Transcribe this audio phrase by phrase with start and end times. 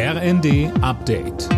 [0.00, 1.48] RND Update.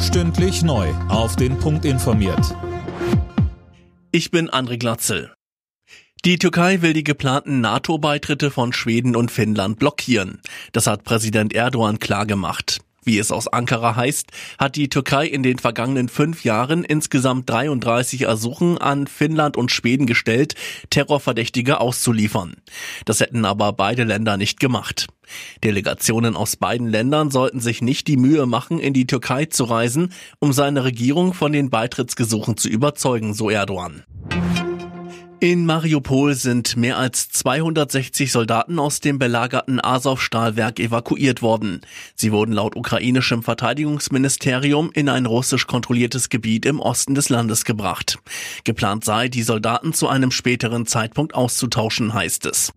[0.00, 0.88] Stündlich neu.
[1.10, 2.56] Auf den Punkt informiert.
[4.10, 5.34] Ich bin André Glatzel.
[6.24, 10.40] Die Türkei will die geplanten NATO-Beitritte von Schweden und Finnland blockieren.
[10.72, 12.80] Das hat Präsident Erdogan klargemacht.
[13.02, 14.28] Wie es aus Ankara heißt,
[14.58, 20.06] hat die Türkei in den vergangenen fünf Jahren insgesamt 33 Ersuchen an Finnland und Schweden
[20.06, 20.54] gestellt,
[20.90, 22.56] Terrorverdächtige auszuliefern.
[23.06, 25.06] Das hätten aber beide Länder nicht gemacht.
[25.64, 30.12] Delegationen aus beiden Ländern sollten sich nicht die Mühe machen, in die Türkei zu reisen,
[30.38, 34.04] um seine Regierung von den Beitrittsgesuchen zu überzeugen, so Erdogan.
[35.42, 41.80] In Mariupol sind mehr als 260 Soldaten aus dem belagerten Azov-Stahlwerk evakuiert worden.
[42.14, 48.18] Sie wurden laut ukrainischem Verteidigungsministerium in ein russisch kontrolliertes Gebiet im Osten des Landes gebracht.
[48.64, 52.74] Geplant sei, die Soldaten zu einem späteren Zeitpunkt auszutauschen, heißt es.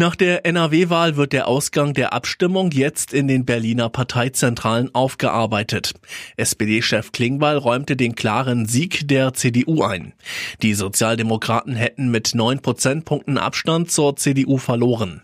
[0.00, 5.92] Nach der NRW-Wahl wird der Ausgang der Abstimmung jetzt in den Berliner Parteizentralen aufgearbeitet.
[6.38, 10.14] SPD-Chef Klingbeil räumte den klaren Sieg der CDU ein.
[10.62, 15.20] Die Sozialdemokraten hätten mit neun Prozentpunkten Abstand zur CDU verloren.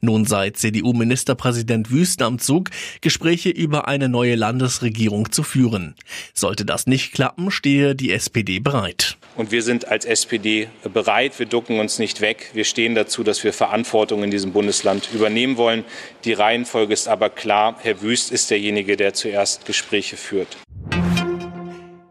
[0.00, 2.70] Nun sei CDU-Ministerpräsident Wüst am Zug,
[3.02, 5.94] Gespräche über eine neue Landesregierung zu führen.
[6.34, 9.18] Sollte das nicht klappen, stehe die SPD bereit.
[9.36, 11.38] Und wir sind als SPD bereit.
[11.38, 12.50] Wir ducken uns nicht weg.
[12.54, 15.84] Wir stehen dazu, dass wir Verantwortung in diesem Bundesland übernehmen wollen.
[16.24, 17.78] Die Reihenfolge ist aber klar.
[17.82, 20.56] Herr Wüst ist derjenige, der zuerst Gespräche führt.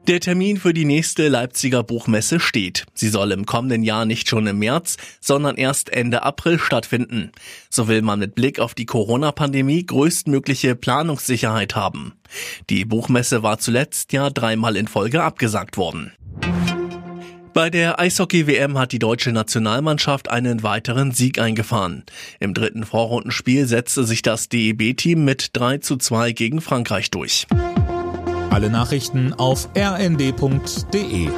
[0.08, 2.86] Der Termin für die nächste Leipziger Buchmesse steht.
[2.94, 7.32] Sie soll im kommenden Jahr nicht schon im März, sondern erst Ende April stattfinden.
[7.72, 12.14] So will man mit Blick auf die Corona-Pandemie größtmögliche Planungssicherheit haben.
[12.70, 16.12] Die Buchmesse war zuletzt ja dreimal in Folge abgesagt worden.
[17.56, 22.04] Bei der Eishockey-WM hat die deutsche Nationalmannschaft einen weiteren Sieg eingefahren.
[22.42, 27.48] Im dritten Vorrundenspiel setzte sich das DEB-Team mit 3 zu 2 gegen Frankreich durch.
[28.50, 31.30] Alle Nachrichten auf rnd.de